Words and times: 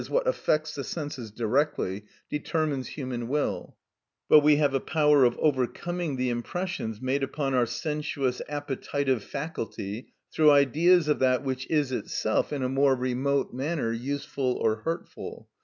_,what 0.09 0.25
affects 0.27 0.73
the 0.73 0.83
senses 0.83 1.29
directly, 1.29 2.05
determines 2.27 2.87
human 2.87 3.27
will, 3.27 3.77
but 4.27 4.39
we 4.39 4.55
have 4.55 4.73
a 4.73 4.79
power 4.79 5.23
of 5.25 5.37
overcoming 5.37 6.15
the 6.15 6.27
impressions 6.31 6.99
made 6.99 7.21
upon 7.21 7.53
our 7.53 7.67
sensuous 7.67 8.41
appetitive 8.49 9.23
faculty 9.23 10.07
through 10.33 10.49
ideas 10.49 11.07
of 11.07 11.19
that 11.19 11.43
which 11.43 11.69
is 11.69 11.91
itself 11.91 12.51
in 12.51 12.63
a 12.63 12.67
more 12.67 12.95
remote 12.95 13.53
manner 13.53 13.91
useful 13.91 14.53
or 14.53 14.77
hurtful. 14.77 15.47